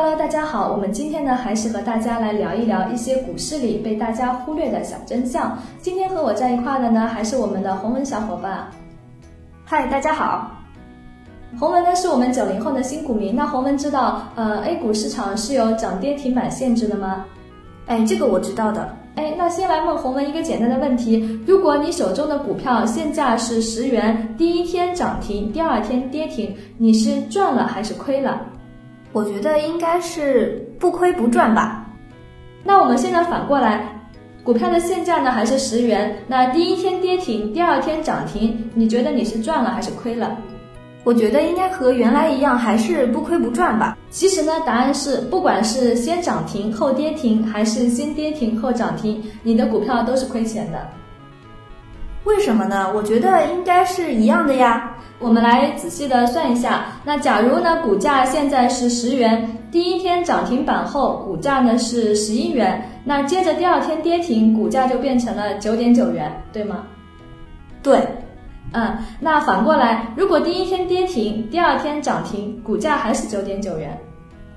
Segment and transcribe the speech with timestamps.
[0.00, 5.58] Hello，大家好，我们今天呢还是和大家来聊一聊一些股市里被大家忽略的小真相。
[5.80, 8.68] 今天和我在一块的呢还是我们的洪文小伙伴。
[9.64, 10.52] 嗨，大家好。
[11.58, 13.34] 洪文呢是我们九零后的新股民。
[13.34, 17.24] 那洪文知道，呃，A 股市场是有涨跌停板限制的吗？
[17.86, 18.88] 哎，这个我知道的。
[19.16, 28.40] 哎，那先来问洪文一个简单的问题：如果你手中的股票现价是十元，第一天涨停，第二天跌停，你是赚了还是亏了？
[29.12, 31.86] 我觉得应该是不亏不赚吧。
[32.62, 33.82] 那我们现在反过来，
[34.44, 40.36] 股票的现价呢还是十元，那第一天跌停，第二天涨停，你觉得你是赚了还是亏了？
[41.04, 43.96] 我觉得应该和原来一样，还是不亏不赚吧。
[44.10, 50.86] 其实呢，答案是不管是先涨停后跌停，还是先跌停后涨停，你的股票都是亏钱的。
[52.24, 52.92] 为什么呢？
[52.94, 54.94] 我觉得应该是一样的呀。
[55.18, 66.84] 我们来仔细的算一下，那假如呢，股价现在是十元，第一天涨停板后，股价呢是十一元，那接着第二天跌停，股价就变成了九点九元，对吗？
[67.82, 67.98] 对。
[68.72, 73.98] 嗯，那反过来，如果第一天跌停，第二天涨停，股价还是九点九元，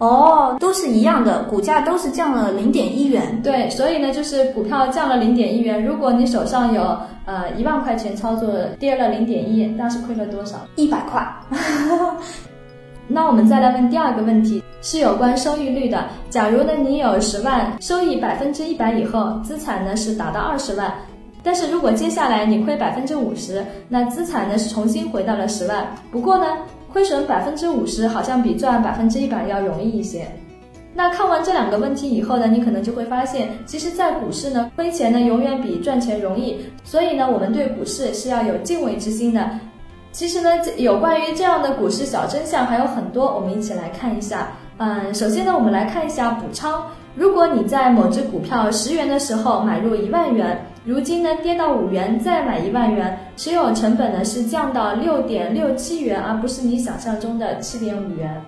[0.00, 3.38] 哦，都是一样的，股价都是降了零点一元。
[3.42, 5.84] 对，所以呢，就是股票降了零点一元。
[5.84, 6.82] 如果你手上有
[7.26, 10.56] 呃一万块钱操作，跌了零点一，那是亏了多少？
[10.76, 11.22] 一百块。
[13.06, 16.06] 那我们再来问第二个问题，是有关收益率的。
[16.30, 20.90] 假如呢，你有十万，收益百分之一百以后，资产呢是达到二十万。
[21.42, 25.86] 但是如果接下来你亏百分之五十，那资产呢是重新回到了十万。
[26.10, 26.46] 不过呢，
[26.92, 30.26] 亏损百分之五十好像比赚百分之一百要容易一些。
[30.92, 36.58] 那看完这两个问题以后呢，你可能就会发现，其实，在股市呢，亏钱呢永远比赚钱容易。
[36.82, 39.48] 所以呢，我们对股市是要有敬畏之心的。
[40.10, 44.48] 其实呢，有关于这样的股市小真相还有很多，我们一起来看一下。
[44.78, 46.84] 嗯，首先呢，我们来看一下补仓。
[47.16, 58.40] 如果你在某只股票十元的时候买入一万元，如今呢跌到五元再买一万元，持有成本呢是降到六点六七元，而不是你想象中的七点五元。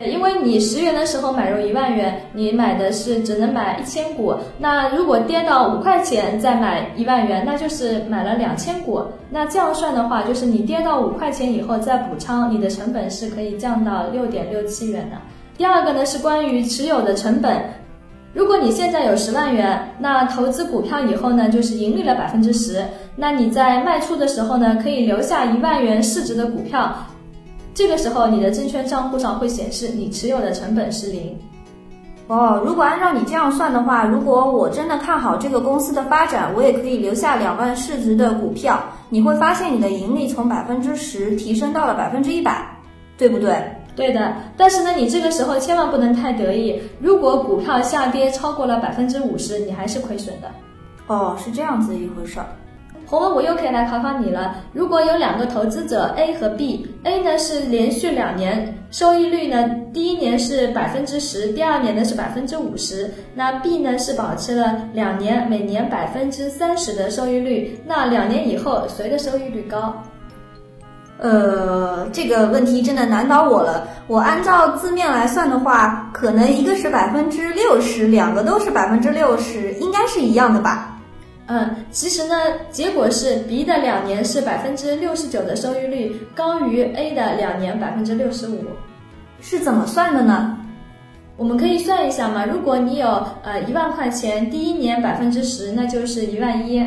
[0.00, 9.00] 因为你十元的时候买入一万元，你买的是只能买一千股，那如果跌到五块钱再买一万元，那就是买了两千股。
[9.30, 15.16] 那这样算的话，就是你跌到五块钱以后再补仓，你的成本是可以降到六点六七元的。
[15.56, 17.62] 第二个呢是关于持有的成本。
[18.34, 22.82] 如果你现在有十万元，那投资股票以后呢，就是盈利了百分之十。
[23.14, 26.96] 那你在卖出的时候呢，可以留下一万元市值的股票。
[27.74, 31.36] 这个时候，你的证券账户上会显示你持有的成本是零。
[32.28, 38.82] 哦，如果按照你这样算的话，如果我真的看好这个公司的发展，我也可以留下两万市值的股票。
[39.10, 42.66] 你会发现你的盈利从百分之十提升到了百分之一百，
[43.18, 43.62] 对不对？
[43.94, 46.80] 对的，但是呢，你这个时候千万不能太得意。
[46.98, 50.48] 如果股票下跌超过了百分之五十，你还是亏损的。
[51.08, 52.46] 哦，是这样子一回事儿。
[53.04, 54.56] 红文，我又可以来考考你了。
[54.72, 69.94] 如果有两个投资者 A 和 B，A 呢是连续两年收益率呢，第一年是百分之十，第二年呢是百分之五十，那 B 呢是保持了两年每年百分之三十的收益率，那两年以后谁的收益率高？
[71.22, 73.86] 呃，这个问题真的难倒我了。
[74.08, 80.98] 我按照字面来算的话，可能一个是百分之六十，两个都是百分之六十，应该是一样的吧？
[81.46, 82.34] 嗯，其实呢，
[82.72, 88.64] 结果是 B 的两年是百分之六十九的收益率，高于 A 的两年百分之六十五。
[89.40, 90.58] 是怎么算的呢？
[91.36, 92.44] 我们可以算一下嘛。
[92.44, 96.84] 如果你有呃一万块钱，第一年百分之十，那就是一万一，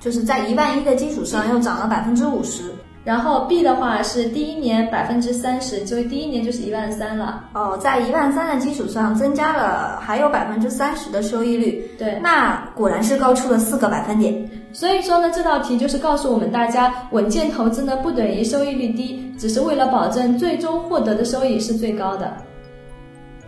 [0.00, 2.64] 就是在一万一的基础上又涨了百分之五十。
[3.04, 7.44] 然后 B 的话是第一年百分之三十，就第一年就是一万三了。
[7.54, 11.90] 哦，在一万三的基础上增加了还有百分之三十的收益率。
[11.98, 14.50] 对，那果然是高出了四个百分点。
[14.72, 22.36] 所以说呢，这道题就是告诉我们大家，稳健投资呢不等于收益率低，只是为了保证最终获得的收益是最高的。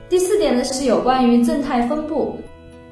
[0.08, 2.38] 第四点呢是有关于正态分布。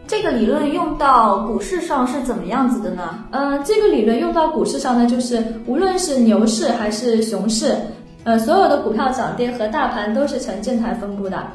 [0.09, 3.23] 这个理论用到股市上是怎么样子的呢？
[3.31, 7.77] 嗯，这个理论用到股市上呢，就是无论是牛市还是熊市，
[8.25, 11.47] 呃，所有的股票涨跌和大盘都是呈正态分布的。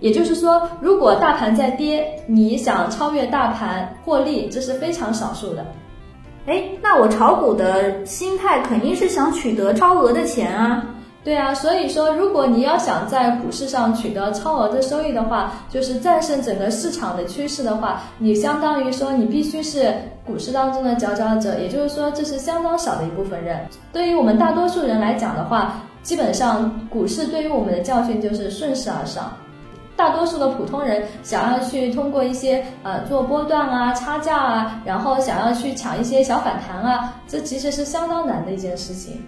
[0.00, 5.64] 也就是说，如果大盘在跌，你想超越大盘获利，这是非常少数的。
[6.44, 10.84] 哎，那我炒股的心态肯定是想取得超额的钱啊。
[11.26, 19.92] 对啊，所以说，如果你要想在股市上取得超额的收益的话，就是战胜整个市场的趋势的话，你相当于说你必须是
[20.24, 23.58] 股市当中的佼佼者，也就是说这是相当少的一部分人。
[23.92, 29.32] 对于我们大多数人来讲的话，基本上股市对于我们的教训就是顺势而上。
[29.96, 39.20] 大多数的普通人想要去通过一些呃做波段啊、差价啊，然后想要去抢一些小反弹啊，这其实是相当难的一件事情。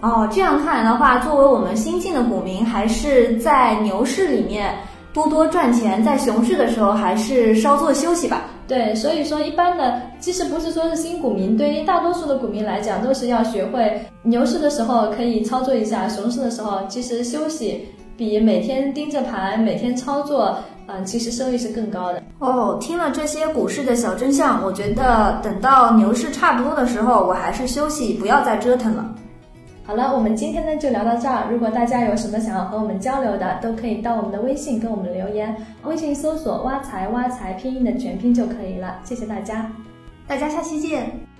[0.00, 4.74] 哦，这样看来的话，作为我们新进的股民，还是在牛市里面
[5.12, 8.42] 多多赚钱，在熊市的时候还是稍作休息吧。
[8.66, 17.88] 对，所以说一般的，其实不是说是新股民，对于大多数的股民来讲，都是要学会牛市的时候可以操作一下，熊市的时候其实休息。
[18.16, 20.56] 比每天盯着盘、每天操作，
[20.86, 22.22] 嗯，其实收益是更高的。
[22.38, 29.04] 哦，听了这些股市的小真相，我觉得等到牛市差不多的时候，我还是休息，不要再折腾了。
[29.86, 31.50] 好了，我们今天呢就聊到这儿。
[31.50, 35.54] 如果大家有什么想要和我们交流的，都可以到我们的微信跟我们留言，
[35.84, 38.98] 微信搜索“挖财挖财”拼音的全拼就可以了。
[39.04, 39.70] 谢谢大家，
[40.26, 41.33] 大家下期见。